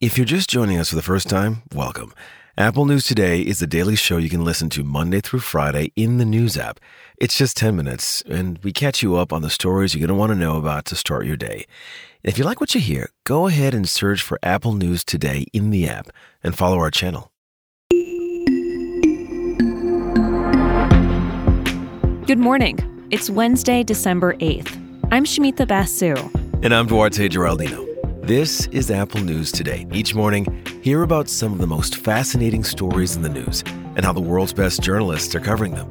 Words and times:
If 0.00 0.16
you're 0.16 0.24
just 0.24 0.48
joining 0.48 0.78
us 0.78 0.88
for 0.88 0.96
the 0.96 1.02
first 1.02 1.28
time, 1.28 1.60
welcome. 1.74 2.14
Apple 2.56 2.86
News 2.86 3.04
Today 3.04 3.42
is 3.42 3.58
the 3.58 3.66
daily 3.66 3.96
show 3.96 4.16
you 4.16 4.30
can 4.30 4.42
listen 4.42 4.70
to 4.70 4.82
Monday 4.82 5.20
through 5.20 5.40
Friday 5.40 5.92
in 5.94 6.16
the 6.16 6.24
News 6.24 6.56
app. 6.56 6.80
It's 7.18 7.36
just 7.36 7.54
10 7.58 7.76
minutes, 7.76 8.22
and 8.22 8.58
we 8.62 8.72
catch 8.72 9.02
you 9.02 9.16
up 9.16 9.30
on 9.30 9.42
the 9.42 9.50
stories 9.50 9.94
you're 9.94 10.00
going 10.00 10.08
to 10.08 10.18
want 10.18 10.32
to 10.32 10.38
know 10.38 10.56
about 10.56 10.86
to 10.86 10.96
start 10.96 11.26
your 11.26 11.36
day. 11.36 11.66
if 12.24 12.38
you 12.38 12.44
like 12.44 12.62
what 12.62 12.74
you 12.74 12.80
hear, 12.80 13.10
go 13.24 13.46
ahead 13.46 13.74
and 13.74 13.86
search 13.86 14.22
for 14.22 14.38
Apple 14.42 14.72
News 14.72 15.04
Today 15.04 15.44
in 15.52 15.68
the 15.68 15.86
app 15.86 16.08
and 16.42 16.56
follow 16.56 16.78
our 16.78 16.90
channel. 16.90 17.30
Good 22.24 22.38
morning. 22.38 22.78
It's 23.10 23.28
Wednesday, 23.28 23.82
December 23.82 24.32
8th. 24.36 24.74
I'm 25.12 25.26
Shamita 25.26 25.68
Basu. 25.68 26.14
And 26.62 26.74
I'm 26.74 26.86
Duarte 26.86 27.28
Geraldino. 27.28 27.89
This 28.30 28.68
is 28.68 28.92
Apple 28.92 29.22
News 29.22 29.50
Today. 29.50 29.88
Each 29.92 30.14
morning, 30.14 30.64
hear 30.84 31.02
about 31.02 31.28
some 31.28 31.52
of 31.52 31.58
the 31.58 31.66
most 31.66 31.96
fascinating 31.96 32.62
stories 32.62 33.16
in 33.16 33.22
the 33.22 33.28
news 33.28 33.64
and 33.96 34.04
how 34.04 34.12
the 34.12 34.20
world's 34.20 34.52
best 34.52 34.82
journalists 34.82 35.34
are 35.34 35.40
covering 35.40 35.74
them. 35.74 35.88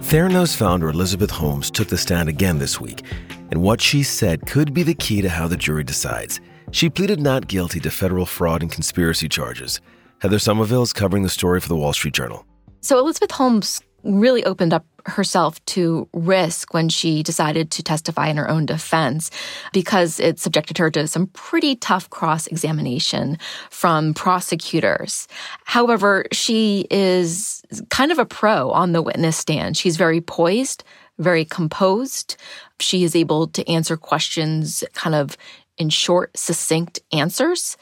Theranos 0.00 0.54
founder 0.54 0.90
Elizabeth 0.90 1.32
Holmes 1.32 1.72
took 1.72 1.88
the 1.88 1.98
stand 1.98 2.28
again 2.28 2.60
this 2.60 2.80
week, 2.80 3.02
and 3.50 3.64
what 3.64 3.80
she 3.80 4.04
said 4.04 4.46
could 4.46 4.72
be 4.72 4.84
the 4.84 4.94
key 4.94 5.20
to 5.22 5.28
how 5.28 5.48
the 5.48 5.56
jury 5.56 5.82
decides. 5.82 6.40
She 6.70 6.88
pleaded 6.88 7.18
not 7.18 7.48
guilty 7.48 7.80
to 7.80 7.90
federal 7.90 8.26
fraud 8.26 8.62
and 8.62 8.70
conspiracy 8.70 9.28
charges. 9.28 9.80
Heather 10.20 10.38
Somerville 10.38 10.82
is 10.82 10.92
covering 10.92 11.24
the 11.24 11.28
story 11.28 11.58
for 11.58 11.68
the 11.68 11.74
Wall 11.74 11.94
Street 11.94 12.14
Journal. 12.14 12.46
So 12.80 13.00
Elizabeth 13.00 13.32
Holmes 13.32 13.82
really 14.04 14.44
opened 14.44 14.72
up 14.72 14.84
herself 15.06 15.64
to 15.66 16.08
risk 16.12 16.72
when 16.72 16.88
she 16.88 17.22
decided 17.22 17.70
to 17.70 17.82
testify 17.82 18.28
in 18.28 18.36
her 18.36 18.48
own 18.48 18.64
defense 18.64 19.30
because 19.72 20.18
it 20.18 20.38
subjected 20.38 20.78
her 20.78 20.90
to 20.90 21.06
some 21.06 21.26
pretty 21.28 21.76
tough 21.76 22.08
cross 22.10 22.46
examination 22.46 23.36
from 23.70 24.14
prosecutors. 24.14 25.28
However, 25.64 26.24
she 26.32 26.86
is 26.90 27.62
kind 27.90 28.12
of 28.12 28.18
a 28.18 28.24
pro 28.24 28.70
on 28.70 28.92
the 28.92 29.02
witness 29.02 29.36
stand. 29.36 29.76
She's 29.76 29.96
very 29.96 30.20
poised, 30.20 30.84
very 31.18 31.44
composed. 31.44 32.36
She 32.80 33.04
is 33.04 33.14
able 33.14 33.46
to 33.48 33.68
answer 33.68 33.96
questions 33.96 34.84
kind 34.94 35.14
of 35.14 35.36
in 35.76 35.90
short, 35.90 36.36
succinct 36.36 37.00
answers. 37.12 37.76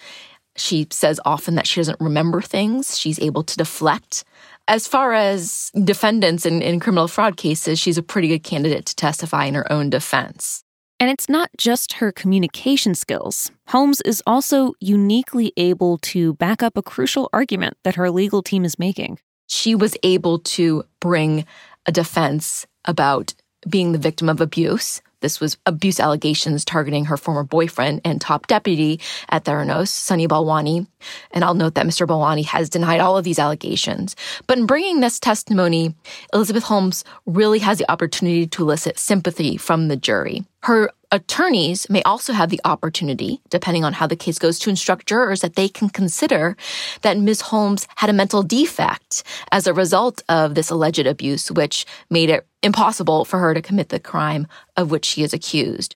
She 0.56 0.86
says 0.90 1.20
often 1.24 1.54
that 1.54 1.66
she 1.66 1.80
doesn't 1.80 2.00
remember 2.00 2.42
things. 2.42 2.98
She's 2.98 3.18
able 3.20 3.42
to 3.44 3.56
deflect 3.56 4.24
as 4.68 4.86
far 4.86 5.12
as 5.12 5.70
defendants 5.84 6.46
in, 6.46 6.62
in 6.62 6.80
criminal 6.80 7.08
fraud 7.08 7.36
cases, 7.36 7.78
she's 7.78 7.98
a 7.98 8.02
pretty 8.02 8.28
good 8.28 8.42
candidate 8.42 8.86
to 8.86 8.96
testify 8.96 9.44
in 9.46 9.54
her 9.54 9.70
own 9.70 9.90
defense. 9.90 10.62
And 11.00 11.10
it's 11.10 11.28
not 11.28 11.50
just 11.58 11.94
her 11.94 12.12
communication 12.12 12.94
skills. 12.94 13.50
Holmes 13.68 14.00
is 14.02 14.22
also 14.24 14.74
uniquely 14.78 15.52
able 15.56 15.98
to 15.98 16.34
back 16.34 16.62
up 16.62 16.76
a 16.76 16.82
crucial 16.82 17.28
argument 17.32 17.76
that 17.82 17.96
her 17.96 18.08
legal 18.08 18.40
team 18.40 18.64
is 18.64 18.78
making. 18.78 19.18
She 19.48 19.74
was 19.74 19.96
able 20.04 20.38
to 20.38 20.84
bring 21.00 21.44
a 21.86 21.92
defense 21.92 22.66
about 22.84 23.34
being 23.68 23.90
the 23.90 23.98
victim 23.98 24.28
of 24.28 24.40
abuse, 24.40 25.02
this 25.22 25.40
was 25.40 25.56
abuse 25.66 25.98
allegations 25.98 26.64
targeting 26.64 27.06
her 27.06 27.16
former 27.16 27.44
boyfriend 27.44 28.02
and 28.04 28.20
top 28.20 28.46
deputy 28.46 29.00
at 29.30 29.44
Theranos, 29.44 29.88
Sunny 29.88 30.28
Balwani. 30.28 30.86
And 31.30 31.44
I'll 31.44 31.54
note 31.54 31.74
that 31.74 31.86
Mr. 31.86 32.06
Balwani 32.06 32.44
has 32.44 32.68
denied 32.68 33.00
all 33.00 33.16
of 33.16 33.24
these 33.24 33.38
allegations. 33.38 34.14
But 34.46 34.58
in 34.58 34.66
bringing 34.66 35.00
this 35.00 35.18
testimony, 35.18 35.94
Elizabeth 36.32 36.64
Holmes 36.64 37.04
really 37.26 37.60
has 37.60 37.78
the 37.78 37.90
opportunity 37.90 38.46
to 38.48 38.62
elicit 38.62 38.98
sympathy 38.98 39.56
from 39.56 39.88
the 39.88 39.96
jury. 39.96 40.44
Her 40.62 40.90
attorneys 41.12 41.88
may 41.88 42.02
also 42.02 42.32
have 42.32 42.50
the 42.50 42.60
opportunity, 42.64 43.40
depending 43.50 43.84
on 43.84 43.92
how 43.92 44.06
the 44.06 44.16
case 44.16 44.38
goes, 44.38 44.58
to 44.58 44.70
instruct 44.70 45.06
jurors 45.06 45.42
that 45.42 45.54
they 45.54 45.68
can 45.68 45.88
consider 45.88 46.56
that 47.02 47.18
Ms. 47.18 47.42
Holmes 47.42 47.86
had 47.96 48.10
a 48.10 48.14
mental 48.14 48.42
defect 48.42 49.22
as 49.52 49.66
a 49.66 49.74
result 49.74 50.22
of 50.28 50.54
this 50.54 50.70
alleged 50.70 51.06
abuse, 51.06 51.52
which 51.52 51.86
made 52.10 52.30
it 52.30 52.46
impossible 52.62 53.24
for 53.24 53.38
her 53.38 53.54
to 53.54 53.62
commit 53.62 53.90
the 53.90 54.00
crime 54.00 54.46
of 54.76 54.90
which 54.90 55.04
she 55.04 55.22
is 55.22 55.34
accused. 55.34 55.94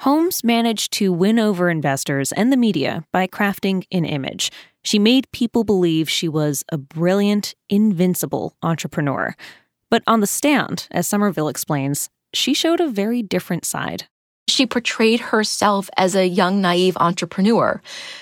Holmes 0.00 0.44
managed 0.44 0.92
to 0.94 1.12
win 1.12 1.40
over 1.40 1.68
investors 1.70 2.30
and 2.30 2.52
the 2.52 2.56
media 2.56 3.04
by 3.10 3.26
crafting 3.26 3.84
an 3.90 4.04
image. 4.04 4.52
She 4.84 4.98
made 4.98 5.32
people 5.32 5.64
believe 5.64 6.08
she 6.08 6.28
was 6.28 6.64
a 6.70 6.78
brilliant, 6.78 7.54
invincible 7.68 8.54
entrepreneur. 8.62 9.34
But 9.90 10.04
on 10.06 10.20
the 10.20 10.26
stand, 10.26 10.86
as 10.92 11.08
Somerville 11.08 11.48
explains, 11.48 12.10
she 12.32 12.54
showed 12.54 12.78
a 12.78 12.88
very 12.88 13.22
different 13.22 13.64
side. 13.64 14.06
She 14.48 14.66
portrayed 14.66 15.20
herself 15.20 15.90
as 15.96 16.14
a 16.14 16.26
young, 16.26 16.60
naive 16.60 16.96
entrepreneur. 16.96 17.80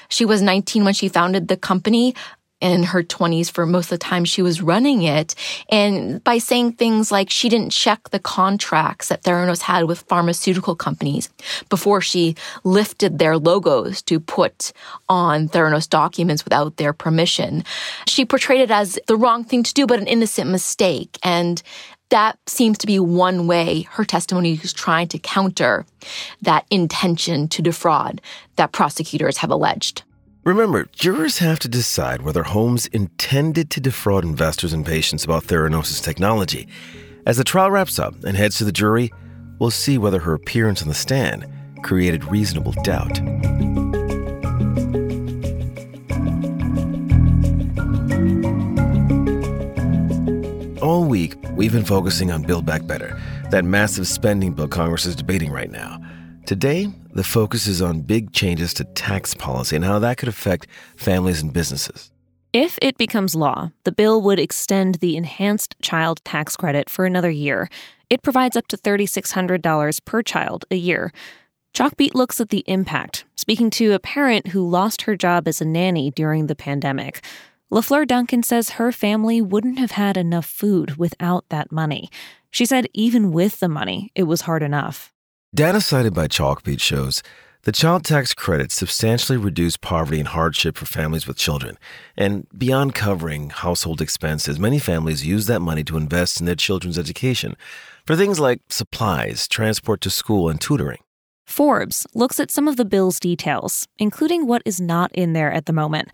She 0.09 0.25
was 0.25 0.42
19 0.42 0.84
when 0.84 0.94
she 0.94 1.09
founded 1.09 1.48
the 1.48 1.56
company, 1.56 2.14
in 2.60 2.84
her 2.84 3.03
20s 3.03 3.50
for 3.50 3.66
most 3.66 3.87
of 3.87 3.91
the 3.91 3.98
time 3.98 4.25
she 4.25 4.41
was 4.41 4.62
running 4.62 5.03
it. 5.03 5.34
And 5.70 6.22
by 6.25 6.38
saying 6.38 6.72
things 6.72 7.12
like 7.12 7.28
she 7.31 7.48
didn't 7.48 7.70
check 7.70 8.10
the 8.10 8.19
contracts 8.19 9.09
that 9.09 9.22
Theranos 9.22 9.60
had 9.60 9.84
with 9.84 10.00
pharmaceutical 10.03 10.75
companies 10.75 11.28
before 11.69 12.00
she 12.00 12.34
lifted 12.65 13.19
their 13.19 13.36
logos 13.36 14.00
to 14.03 14.19
put 14.19 14.72
on 15.09 15.48
Theranos 15.48 15.88
documents 15.88 16.44
without 16.44 16.78
their 16.78 16.92
permission. 16.92 17.62
She 18.06 18.25
portrayed 18.25 18.62
it 18.62 18.70
as 18.70 18.98
the 19.06 19.16
wrong 19.16 19.44
thing 19.44 19.62
to 19.62 19.75
do, 19.75 19.86
but 19.86 20.00
an 20.00 20.06
innocent 20.06 20.50
mistake. 20.50 21.19
And 21.22 21.62
that 22.11 22.39
seems 22.47 22.78
to 22.78 22.87
be 22.87 22.99
one 22.99 23.47
way 23.47 23.83
her 23.91 24.05
testimony 24.05 24.61
is 24.62 24.72
trying 24.72 25.09
to 25.09 25.19
counter 25.19 25.84
that 26.43 26.65
intention 26.71 27.49
to 27.49 27.62
defraud 27.62 28.21
that 28.56 28.72
prosecutors 28.72 29.39
have 29.39 29.50
alleged. 29.50 30.03
Remember, 30.45 30.87
jurors 30.93 31.39
have 31.39 31.59
to 31.59 31.69
decide 31.69 32.22
whether 32.22 32.45
Holmes 32.45 32.87
intended 32.87 33.69
to 33.71 33.81
defraud 33.81 34.25
investors 34.25 34.72
and 34.72 34.87
patients 34.87 35.25
about 35.25 35.43
Theranos' 35.45 36.00
technology. 36.00 36.69
As 37.27 37.37
the 37.37 37.45
trial 37.45 37.72
wraps 37.72 37.99
up 37.99 38.15
and 38.22 38.37
heads 38.37 38.59
to 38.59 38.65
the 38.65 38.71
jury, 38.71 39.11
we'll 39.59 39.72
see 39.72 39.99
whether 39.99 40.21
her 40.21 40.34
appearance 40.34 40.83
on 40.83 40.89
the 40.89 40.95
stand 40.95 41.53
created 41.83 42.25
reasonable 42.27 42.72
doubt. 42.84 43.21
Week, 51.16 51.34
we've 51.53 51.72
been 51.72 51.82
focusing 51.82 52.31
on 52.31 52.43
Build 52.43 52.66
Back 52.66 52.87
Better, 52.87 53.19
that 53.50 53.65
massive 53.65 54.06
spending 54.06 54.53
bill 54.53 54.69
Congress 54.69 55.06
is 55.06 55.16
debating 55.16 55.50
right 55.50 55.71
now. 55.71 55.99
Today, 56.44 56.93
the 57.15 57.25
focus 57.25 57.66
is 57.66 57.81
on 57.81 58.03
big 58.03 58.32
changes 58.32 58.75
to 58.75 58.84
tax 58.84 59.32
policy 59.32 59.77
and 59.77 59.84
how 59.84 59.99
that 59.99 60.19
could 60.19 60.28
affect 60.28 60.66
families 60.97 61.41
and 61.41 61.54
businesses. 61.54 62.10
If 62.53 62.78
it 62.82 62.99
becomes 62.99 63.34
law, 63.34 63.71
the 63.84 63.93
bill 63.93 64.21
would 64.21 64.38
extend 64.38 64.97
the 64.97 65.16
enhanced 65.16 65.75
child 65.81 66.21
tax 66.22 66.54
credit 66.54 66.91
for 66.91 67.06
another 67.06 67.31
year. 67.31 67.71
It 68.10 68.21
provides 68.21 68.54
up 68.54 68.66
to 68.69 68.77
$3,600 68.77 70.04
per 70.04 70.22
child 70.22 70.66
a 70.71 70.77
year. 70.77 71.12
Chalkbeat 71.72 72.15
looks 72.15 72.43
at 72.43 72.50
the 72.50 72.62
impact, 72.66 73.25
speaking 73.37 73.71
to 73.71 73.93
a 73.93 73.98
parent 73.98 74.48
who 74.48 74.69
lost 74.69 75.03
her 75.03 75.16
job 75.16 75.48
as 75.48 75.62
a 75.62 75.65
nanny 75.65 76.10
during 76.10 76.47
the 76.47 76.54
pandemic. 76.54 77.25
LaFleur 77.72 78.06
Duncan 78.06 78.44
says 78.44 78.71
her 78.71 78.93
family 78.93 79.41
wouldn't 79.41 79.81
have 79.81 79.91
had 79.93 80.16
enough 80.16 80.47
food 80.47 80.97
without 80.97 81.49
that 81.49 81.72
money. 81.72 82.09
She 82.49 82.65
said 82.65 82.87
even 82.94 83.32
with 83.32 83.59
the 83.59 83.69
money, 83.69 84.12
it 84.15 84.22
was 84.22 84.43
hard 84.43 84.62
enough. 84.62 85.12
Data 85.53 85.81
cited 85.81 86.15
by 86.15 86.28
Chalkbeat 86.28 86.81
shows 86.81 87.25
the 87.65 87.72
child 87.72 88.04
tax 88.04 88.34
credit 88.34 88.71
substantially 88.71 89.37
reduced 89.37 89.81
poverty 89.81 90.21
and 90.21 90.28
hardship 90.28 90.77
for 90.77 90.87
families 90.87 91.27
with 91.27 91.37
children. 91.37 91.77
And 92.16 92.47
beyond 92.56 92.94
covering 92.94 93.50
household 93.50 94.00
expenses, 94.00 94.60
many 94.60 94.78
families 94.78 95.27
use 95.27 95.47
that 95.47 95.59
money 95.59 95.83
to 95.84 95.97
invest 95.97 96.38
in 96.38 96.47
their 96.47 96.54
children's 96.54 96.97
education 96.97 97.56
for 98.06 98.15
things 98.15 98.38
like 98.38 98.60
supplies, 98.69 99.48
transport 99.48 100.00
to 100.03 100.10
school, 100.10 100.48
and 100.48 100.60
tutoring. 100.60 101.00
Forbes 101.44 102.06
looks 102.15 102.38
at 102.38 102.53
some 102.53 102.69
of 102.69 102.77
the 102.77 102.84
bill's 102.84 103.19
details, 103.19 103.89
including 103.98 104.47
what 104.47 104.63
is 104.65 104.80
not 104.80 105.10
in 105.13 105.33
there 105.33 105.53
at 105.53 105.66
the 105.66 105.72
moment. 105.72 106.10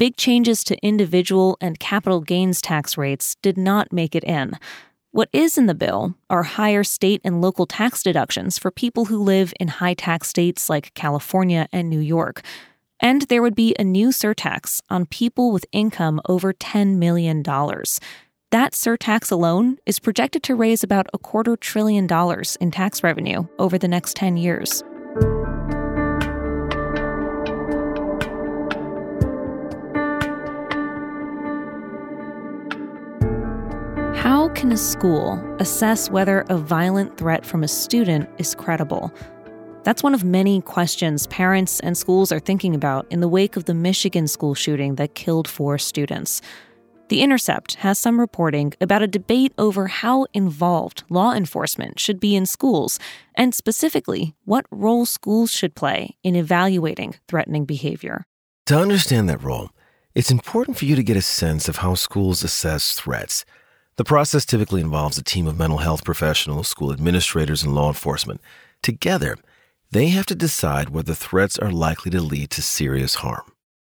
Big 0.00 0.16
changes 0.16 0.64
to 0.64 0.82
individual 0.82 1.58
and 1.60 1.78
capital 1.78 2.22
gains 2.22 2.62
tax 2.62 2.96
rates 2.96 3.36
did 3.42 3.58
not 3.58 3.92
make 3.92 4.14
it 4.14 4.24
in. 4.24 4.54
What 5.10 5.28
is 5.30 5.58
in 5.58 5.66
the 5.66 5.74
bill 5.74 6.14
are 6.30 6.42
higher 6.42 6.82
state 6.84 7.20
and 7.22 7.42
local 7.42 7.66
tax 7.66 8.02
deductions 8.02 8.58
for 8.58 8.70
people 8.70 9.04
who 9.04 9.22
live 9.22 9.52
in 9.60 9.68
high 9.68 9.92
tax 9.92 10.28
states 10.28 10.70
like 10.70 10.94
California 10.94 11.68
and 11.70 11.90
New 11.90 12.00
York. 12.00 12.40
And 12.98 13.20
there 13.28 13.42
would 13.42 13.54
be 13.54 13.76
a 13.78 13.84
new 13.84 14.08
surtax 14.08 14.80
on 14.88 15.04
people 15.04 15.52
with 15.52 15.66
income 15.70 16.18
over 16.26 16.54
$10 16.54 16.96
million. 16.96 17.42
That 17.42 18.72
surtax 18.72 19.30
alone 19.30 19.76
is 19.84 19.98
projected 19.98 20.42
to 20.44 20.54
raise 20.54 20.82
about 20.82 21.08
a 21.12 21.18
quarter 21.18 21.58
trillion 21.58 22.06
dollars 22.06 22.56
in 22.56 22.70
tax 22.70 23.02
revenue 23.02 23.48
over 23.58 23.76
the 23.76 23.86
next 23.86 24.16
10 24.16 24.38
years. 24.38 24.82
Can 34.60 34.72
a 34.72 34.76
school 34.76 35.42
assess 35.58 36.10
whether 36.10 36.44
a 36.50 36.58
violent 36.58 37.16
threat 37.16 37.46
from 37.46 37.64
a 37.64 37.68
student 37.68 38.28
is 38.36 38.54
credible? 38.54 39.10
That's 39.84 40.02
one 40.02 40.12
of 40.12 40.22
many 40.22 40.60
questions 40.60 41.26
parents 41.28 41.80
and 41.80 41.96
schools 41.96 42.30
are 42.30 42.38
thinking 42.38 42.74
about 42.74 43.06
in 43.08 43.20
the 43.20 43.28
wake 43.28 43.56
of 43.56 43.64
the 43.64 43.72
Michigan 43.72 44.28
school 44.28 44.54
shooting 44.54 44.96
that 44.96 45.14
killed 45.14 45.48
four 45.48 45.78
students. 45.78 46.42
The 47.08 47.22
Intercept 47.22 47.76
has 47.76 47.98
some 47.98 48.20
reporting 48.20 48.74
about 48.82 49.00
a 49.00 49.06
debate 49.06 49.54
over 49.56 49.86
how 49.86 50.26
involved 50.34 51.04
law 51.08 51.32
enforcement 51.32 51.98
should 51.98 52.20
be 52.20 52.36
in 52.36 52.44
schools, 52.44 52.98
and 53.34 53.54
specifically, 53.54 54.34
what 54.44 54.66
role 54.70 55.06
schools 55.06 55.50
should 55.50 55.74
play 55.74 56.18
in 56.22 56.36
evaluating 56.36 57.14
threatening 57.28 57.64
behavior. 57.64 58.26
To 58.66 58.78
understand 58.78 59.26
that 59.30 59.42
role, 59.42 59.70
it's 60.14 60.30
important 60.30 60.76
for 60.76 60.84
you 60.84 60.96
to 60.96 61.02
get 61.02 61.16
a 61.16 61.22
sense 61.22 61.66
of 61.66 61.76
how 61.76 61.94
schools 61.94 62.44
assess 62.44 62.92
threats. 62.92 63.46
The 63.96 64.04
process 64.04 64.44
typically 64.46 64.80
involves 64.80 65.18
a 65.18 65.22
team 65.22 65.46
of 65.46 65.58
mental 65.58 65.78
health 65.78 66.04
professionals, 66.04 66.68
school 66.68 66.92
administrators, 66.92 67.62
and 67.62 67.74
law 67.74 67.88
enforcement. 67.88 68.40
Together, 68.82 69.36
they 69.90 70.08
have 70.08 70.26
to 70.26 70.34
decide 70.34 70.90
whether 70.90 71.14
threats 71.14 71.58
are 71.58 71.70
likely 71.70 72.10
to 72.12 72.20
lead 72.20 72.50
to 72.50 72.62
serious 72.62 73.16
harm. 73.16 73.52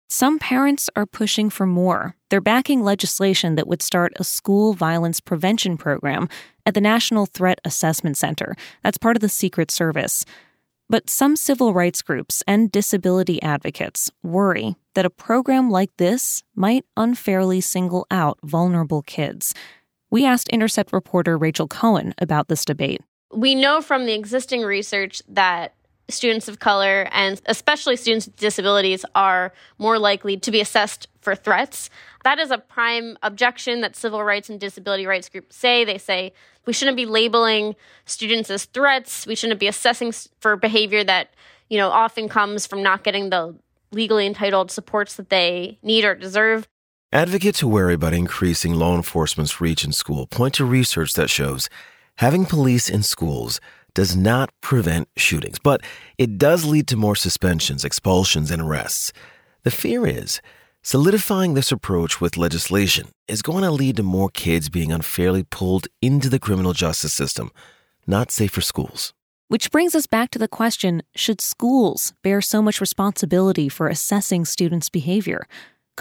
Some 0.09 0.39
parents 0.39 0.89
are 0.95 1.05
pushing 1.05 1.49
for 1.49 1.65
more. 1.65 2.15
They're 2.29 2.41
backing 2.41 2.83
legislation 2.83 3.55
that 3.55 3.67
would 3.67 3.81
start 3.81 4.11
a 4.17 4.25
school 4.25 4.73
violence 4.73 5.21
prevention 5.21 5.77
program 5.77 6.27
at 6.65 6.73
the 6.73 6.81
National 6.81 7.25
Threat 7.25 7.61
Assessment 7.63 8.17
Center. 8.17 8.55
That's 8.83 8.97
part 8.97 9.15
of 9.15 9.21
the 9.21 9.29
Secret 9.29 9.71
Service. 9.71 10.25
But 10.89 11.09
some 11.09 11.37
civil 11.37 11.73
rights 11.73 12.01
groups 12.01 12.43
and 12.45 12.69
disability 12.69 13.41
advocates 13.41 14.11
worry 14.21 14.75
that 14.95 15.05
a 15.05 15.09
program 15.09 15.71
like 15.71 15.95
this 15.95 16.43
might 16.55 16.83
unfairly 16.97 17.61
single 17.61 18.05
out 18.11 18.37
vulnerable 18.43 19.01
kids. 19.03 19.53
We 20.11 20.25
asked 20.25 20.49
Intercept 20.49 20.91
reporter 20.91 21.37
Rachel 21.37 21.69
Cohen 21.69 22.13
about 22.17 22.49
this 22.49 22.65
debate. 22.65 23.01
We 23.33 23.55
know 23.55 23.81
from 23.81 24.05
the 24.05 24.13
existing 24.13 24.61
research 24.63 25.21
that 25.29 25.73
students 26.09 26.49
of 26.49 26.59
color 26.59 27.07
and 27.13 27.41
especially 27.45 27.95
students 27.95 28.25
with 28.25 28.35
disabilities 28.35 29.05
are 29.15 29.53
more 29.77 29.97
likely 29.97 30.35
to 30.35 30.51
be 30.51 30.59
assessed 30.59 31.07
for 31.21 31.33
threats. 31.33 31.89
That 32.25 32.39
is 32.39 32.51
a 32.51 32.57
prime 32.57 33.17
objection 33.23 33.79
that 33.81 33.95
civil 33.95 34.21
rights 34.21 34.49
and 34.49 34.59
disability 34.59 35.07
rights 35.07 35.29
groups 35.29 35.55
say. 35.55 35.85
They 35.85 35.97
say 35.97 36.33
we 36.65 36.73
shouldn't 36.73 36.97
be 36.97 37.05
labeling 37.05 37.75
students 38.05 38.49
as 38.49 38.65
threats. 38.65 39.25
We 39.25 39.35
shouldn't 39.35 39.61
be 39.61 39.67
assessing 39.67 40.11
for 40.41 40.57
behavior 40.57 41.05
that, 41.05 41.29
you 41.69 41.77
know, 41.77 41.89
often 41.89 42.27
comes 42.27 42.67
from 42.67 42.83
not 42.83 43.05
getting 43.05 43.29
the 43.29 43.55
legally 43.93 44.25
entitled 44.25 44.71
supports 44.71 45.15
that 45.15 45.29
they 45.29 45.77
need 45.81 46.03
or 46.03 46.15
deserve. 46.15 46.67
Advocates 47.13 47.59
who 47.59 47.67
worry 47.67 47.95
about 47.95 48.13
increasing 48.13 48.73
law 48.73 48.95
enforcement's 48.95 49.59
reach 49.59 49.83
in 49.83 49.91
school 49.91 50.27
point 50.27 50.53
to 50.53 50.63
research 50.63 51.11
that 51.11 51.29
shows 51.29 51.67
having 52.19 52.45
police 52.45 52.89
in 52.89 53.03
schools 53.03 53.59
does 53.93 54.15
not 54.15 54.49
prevent 54.61 55.09
shootings, 55.17 55.59
but 55.59 55.81
it 56.17 56.37
does 56.37 56.63
lead 56.63 56.87
to 56.87 56.95
more 56.95 57.17
suspensions, 57.17 57.83
expulsions, 57.83 58.49
and 58.49 58.61
arrests. 58.61 59.11
The 59.63 59.71
fear 59.71 60.07
is 60.07 60.39
solidifying 60.83 61.53
this 61.53 61.69
approach 61.69 62.21
with 62.21 62.37
legislation 62.37 63.09
is 63.27 63.41
going 63.41 63.65
to 63.65 63.71
lead 63.71 63.97
to 63.97 64.03
more 64.03 64.29
kids 64.29 64.69
being 64.69 64.93
unfairly 64.93 65.43
pulled 65.43 65.89
into 66.01 66.29
the 66.29 66.39
criminal 66.39 66.71
justice 66.71 67.11
system, 67.11 67.51
not 68.07 68.31
safe 68.31 68.51
for 68.51 68.61
schools. 68.61 69.13
Which 69.49 69.69
brings 69.69 69.95
us 69.95 70.07
back 70.07 70.31
to 70.31 70.39
the 70.39 70.47
question 70.47 71.03
should 71.13 71.41
schools 71.41 72.13
bear 72.23 72.39
so 72.39 72.61
much 72.61 72.79
responsibility 72.79 73.67
for 73.67 73.89
assessing 73.89 74.45
students' 74.45 74.89
behavior? 74.89 75.45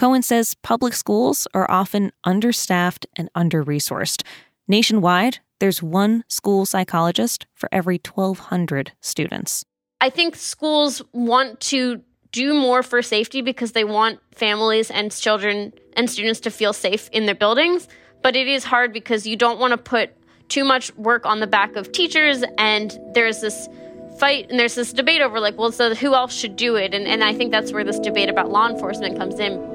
Cohen 0.01 0.23
says 0.23 0.55
public 0.63 0.95
schools 0.95 1.47
are 1.53 1.69
often 1.69 2.11
understaffed 2.23 3.05
and 3.15 3.29
under 3.35 3.63
resourced. 3.63 4.23
Nationwide, 4.67 5.37
there's 5.59 5.83
one 5.83 6.23
school 6.27 6.65
psychologist 6.65 7.45
for 7.53 7.69
every 7.71 8.01
1,200 8.03 8.93
students. 8.99 9.63
I 9.99 10.09
think 10.09 10.35
schools 10.35 11.03
want 11.13 11.59
to 11.69 12.01
do 12.31 12.55
more 12.55 12.81
for 12.81 13.03
safety 13.03 13.43
because 13.43 13.73
they 13.73 13.83
want 13.83 14.19
families 14.31 14.89
and 14.89 15.11
children 15.11 15.71
and 15.95 16.09
students 16.09 16.39
to 16.39 16.49
feel 16.49 16.73
safe 16.73 17.07
in 17.11 17.27
their 17.27 17.35
buildings. 17.35 17.87
But 18.23 18.35
it 18.35 18.47
is 18.47 18.63
hard 18.63 18.93
because 18.93 19.27
you 19.27 19.35
don't 19.35 19.59
want 19.59 19.69
to 19.69 19.77
put 19.77 20.09
too 20.49 20.63
much 20.63 20.91
work 20.95 21.27
on 21.27 21.41
the 21.41 21.47
back 21.47 21.75
of 21.75 21.91
teachers. 21.91 22.43
And 22.57 22.99
there's 23.13 23.41
this 23.41 23.69
fight 24.17 24.49
and 24.49 24.59
there's 24.59 24.73
this 24.73 24.93
debate 24.93 25.21
over, 25.21 25.39
like, 25.39 25.59
well, 25.59 25.71
so 25.71 25.93
who 25.93 26.15
else 26.15 26.33
should 26.33 26.55
do 26.55 26.75
it? 26.75 26.95
And, 26.95 27.05
and 27.05 27.23
I 27.23 27.35
think 27.35 27.51
that's 27.51 27.71
where 27.71 27.83
this 27.83 27.99
debate 27.99 28.29
about 28.29 28.49
law 28.49 28.67
enforcement 28.67 29.19
comes 29.19 29.39
in. 29.39 29.70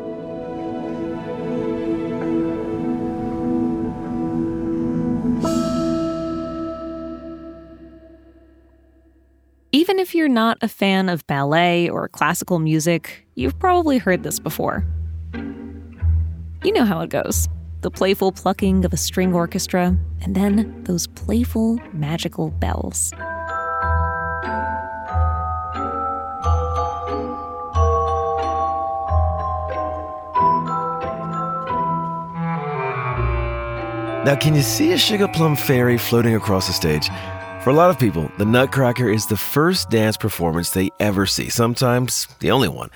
Even 9.87 10.01
if 10.01 10.17
you're 10.17 10.27
not 10.27 10.59
a 10.63 10.69
fan 10.69 11.09
of 11.09 11.25
ballet 11.29 11.89
or 11.89 12.09
classical 12.09 12.59
music, 12.59 13.25
you've 13.37 13.57
probably 13.61 13.99
heard 13.99 14.25
this 14.25 14.41
before. 14.41 14.85
You 16.65 16.73
know 16.73 16.85
how 16.85 17.03
it 17.03 17.11
goes 17.11 17.49
the 17.83 17.91
playful 17.93 18.33
plucking 18.33 18.85
of 18.85 18.93
a 18.93 18.97
string 18.97 19.33
orchestra, 19.33 19.97
and 20.21 20.35
then 20.35 20.83
those 20.83 21.07
playful, 21.07 21.79
magical 21.93 22.51
bells. 22.51 23.13
Now, 34.25 34.35
can 34.35 34.57
you 34.57 34.63
see 34.63 34.91
a 34.91 34.99
sugar 34.99 35.29
plum 35.29 35.55
fairy 35.55 35.97
floating 35.97 36.35
across 36.35 36.67
the 36.67 36.73
stage? 36.73 37.09
For 37.67 37.71
a 37.71 37.75
lot 37.75 37.91
of 37.91 37.99
people, 37.99 38.31
the 38.39 38.45
Nutcracker 38.45 39.09
is 39.09 39.27
the 39.27 39.37
first 39.37 39.91
dance 39.91 40.17
performance 40.17 40.71
they 40.71 40.91
ever 41.01 41.27
see, 41.27 41.49
sometimes 41.49 42.29
the 42.39 42.53
only 42.53 42.69
one. 42.69 42.91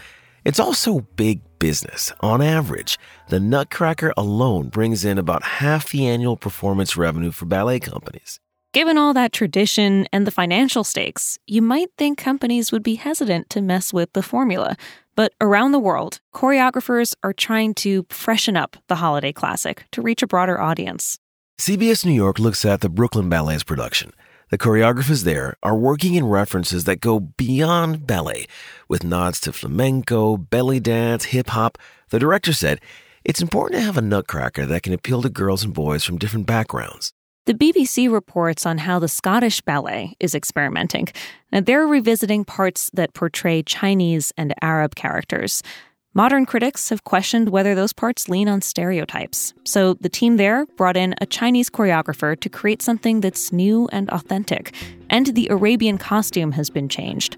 It's 0.45 0.61
also 0.61 1.01
big 1.17 1.41
business. 1.59 2.13
On 2.21 2.41
average, 2.41 2.97
the 3.31 3.41
Nutcracker 3.41 4.13
alone 4.17 4.69
brings 4.69 5.05
in 5.05 5.19
about 5.19 5.43
half 5.43 5.91
the 5.91 6.07
annual 6.07 6.37
performance 6.37 6.97
revenue 6.97 7.33
for 7.33 7.47
ballet 7.47 7.81
companies. 7.81 8.39
Given 8.73 8.97
all 8.97 9.13
that 9.13 9.33
tradition 9.33 10.07
and 10.13 10.25
the 10.25 10.31
financial 10.31 10.85
stakes, 10.85 11.37
you 11.49 11.63
might 11.63 11.89
think 11.99 12.17
companies 12.17 12.71
would 12.71 12.85
be 12.85 12.95
hesitant 12.95 13.51
to 13.51 13.61
mess 13.61 13.93
with 13.93 14.13
the 14.13 14.23
formula. 14.23 14.77
But 15.17 15.33
around 15.41 15.73
the 15.73 15.81
world, 15.81 16.21
choreographers 16.33 17.17
are 17.25 17.33
trying 17.33 17.75
to 17.83 18.07
freshen 18.09 18.57
up 18.57 18.77
the 18.87 18.95
holiday 18.95 19.33
classic 19.33 19.87
to 19.91 20.01
reach 20.01 20.23
a 20.23 20.29
broader 20.29 20.61
audience. 20.61 21.19
CBS 21.59 22.07
New 22.07 22.13
York 22.13 22.39
looks 22.39 22.65
at 22.65 22.83
the 22.83 22.89
Brooklyn 22.89 23.29
Ballet's 23.29 23.65
production. 23.65 24.13
The 24.51 24.59
choreographers 24.59 25.23
there 25.23 25.55
are 25.63 25.77
working 25.77 26.17
in 26.17 26.27
references 26.27 26.83
that 26.83 26.99
go 26.99 27.21
beyond 27.21 28.05
ballet, 28.05 28.49
with 28.89 29.05
nods 29.05 29.39
to 29.43 29.53
flamenco, 29.53 30.37
belly 30.37 30.81
dance, 30.81 31.27
hip 31.27 31.51
hop. 31.51 31.79
The 32.09 32.19
director 32.19 32.53
said, 32.53 32.81
It's 33.25 33.41
important 33.41 33.79
to 33.79 33.87
have 33.87 33.97
a 33.97 34.03
nutcracker 34.03 34.67
that 34.67 34.83
can 34.83 34.93
appeal 34.93 35.23
to 35.23 35.29
girls 35.29 35.63
and 35.63 35.73
boys 35.73 36.03
from 36.03 36.19
different 36.19 36.47
backgrounds. 36.47 37.13
The 37.47 37.55
BBC 37.55 38.13
reports 38.13 38.67
on 38.67 38.79
how 38.79 38.99
the 38.99 39.07
Scottish 39.07 39.61
Ballet 39.61 40.17
is 40.19 40.35
experimenting. 40.35 41.07
Now, 41.53 41.61
they're 41.61 41.87
revisiting 41.87 42.45
parts 42.45 42.91
that 42.93 43.15
portray 43.15 43.63
Chinese 43.63 44.33
and 44.37 44.53
Arab 44.63 44.97
characters. 44.97 45.63
Modern 46.13 46.45
critics 46.45 46.89
have 46.89 47.05
questioned 47.05 47.51
whether 47.51 47.77
those 47.77 47.93
parts 47.93 48.29
lean 48.29 48.49
on 48.49 48.63
stereotypes. 48.63 49.55
So 49.65 49.95
the 49.95 50.09
team 50.09 50.39
there 50.39 50.67
brought 50.77 50.97
in 50.97 51.15
a 51.21 51.27
Chinese 51.27 51.71
choreographer 51.71 52.39
to 52.41 52.49
create 52.49 52.83
something 52.83 53.21
that's 53.21 53.53
new 53.53 53.89
and 53.93 54.11
authentic. 54.11 54.75
And 55.09 55.27
the 55.27 55.47
Arabian 55.53 55.99
costume 55.99 56.51
has 56.51 56.69
been 56.69 56.89
changed. 56.89 57.37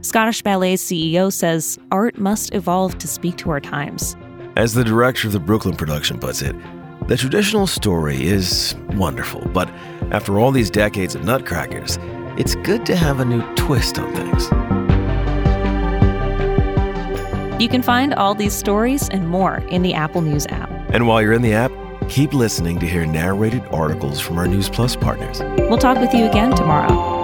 Scottish 0.00 0.42
Ballet's 0.42 0.84
CEO 0.84 1.32
says 1.32 1.78
art 1.92 2.18
must 2.18 2.52
evolve 2.54 2.98
to 2.98 3.06
speak 3.06 3.36
to 3.36 3.50
our 3.50 3.60
times. 3.60 4.16
As 4.56 4.74
the 4.74 4.82
director 4.82 5.28
of 5.28 5.32
the 5.32 5.38
Brooklyn 5.38 5.76
production 5.76 6.18
puts 6.18 6.42
it, 6.42 6.56
the 7.06 7.16
traditional 7.16 7.68
story 7.68 8.26
is 8.26 8.74
wonderful, 8.94 9.46
but 9.54 9.68
after 10.10 10.40
all 10.40 10.50
these 10.50 10.70
decades 10.70 11.14
of 11.14 11.22
nutcrackers, 11.22 12.00
it's 12.36 12.56
good 12.56 12.84
to 12.86 12.96
have 12.96 13.20
a 13.20 13.24
new 13.24 13.42
twist 13.54 13.96
on 13.96 14.12
things. 14.12 14.77
You 17.58 17.68
can 17.68 17.82
find 17.82 18.14
all 18.14 18.36
these 18.36 18.54
stories 18.54 19.08
and 19.08 19.28
more 19.28 19.56
in 19.68 19.82
the 19.82 19.92
Apple 19.92 20.20
News 20.20 20.46
app. 20.46 20.70
And 20.90 21.08
while 21.08 21.20
you're 21.20 21.32
in 21.32 21.42
the 21.42 21.54
app, 21.54 21.72
keep 22.08 22.32
listening 22.32 22.78
to 22.78 22.86
hear 22.86 23.04
narrated 23.04 23.64
articles 23.72 24.20
from 24.20 24.38
our 24.38 24.46
News 24.46 24.68
Plus 24.68 24.94
partners. 24.94 25.40
We'll 25.40 25.78
talk 25.78 25.98
with 25.98 26.14
you 26.14 26.26
again 26.26 26.54
tomorrow. 26.54 27.17